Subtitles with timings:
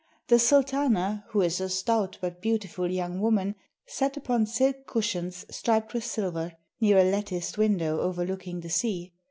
[0.29, 3.53] The sultana, who is a stout but beautiful young woman,
[3.85, 9.13] sat upon silk cushions striped with silver, near a latticed window overlooking the sea.